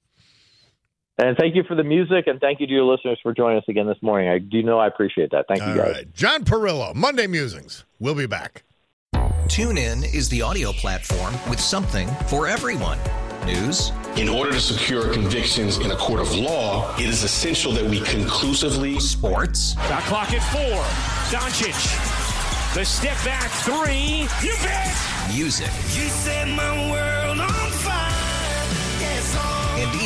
And 1.20 1.36
thank 1.36 1.56
you 1.56 1.64
for 1.64 1.74
the 1.74 1.82
music, 1.82 2.28
and 2.28 2.40
thank 2.40 2.60
you 2.60 2.66
to 2.68 2.72
your 2.72 2.84
listeners 2.84 3.18
for 3.22 3.34
joining 3.34 3.58
us 3.58 3.64
again 3.68 3.86
this 3.88 4.00
morning. 4.02 4.28
I 4.28 4.38
do 4.38 4.62
know 4.62 4.78
I 4.78 4.86
appreciate 4.86 5.32
that. 5.32 5.46
Thank 5.48 5.60
you, 5.60 5.74
guys. 5.74 5.94
Right. 5.96 6.14
John 6.14 6.44
Parillo, 6.44 6.94
Monday 6.94 7.26
Musings. 7.26 7.84
We'll 7.98 8.14
be 8.14 8.26
back. 8.26 8.62
TuneIn 9.48 10.14
is 10.14 10.28
the 10.28 10.42
audio 10.42 10.72
platform 10.72 11.34
with 11.50 11.58
something 11.58 12.06
for 12.28 12.46
everyone. 12.46 12.98
News. 13.46 13.92
In 14.16 14.28
order 14.28 14.52
to 14.52 14.60
secure 14.60 15.12
convictions 15.12 15.78
in 15.78 15.90
a 15.90 15.96
court 15.96 16.20
of 16.20 16.32
law, 16.36 16.94
it 16.96 17.06
is 17.06 17.24
essential 17.24 17.72
that 17.72 17.84
we 17.84 18.00
conclusively. 18.00 19.00
Sports. 19.00 19.74
Got 19.74 20.02
clock 20.04 20.32
at 20.32 20.42
four. 20.52 20.84
Doncic. 21.36 22.74
The 22.74 22.84
step 22.84 23.16
back 23.24 23.50
three. 23.62 24.28
You 24.46 24.54
bet. 24.62 24.94
Music. 25.34 25.66
You 25.96 26.08
set 26.10 26.46
my 26.48 26.90
world 26.90 27.07